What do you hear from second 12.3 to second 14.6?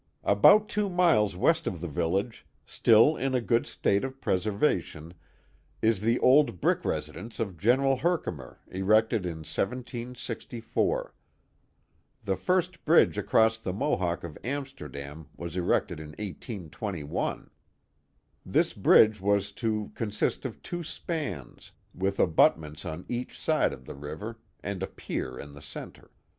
first bridge across the Mohawk at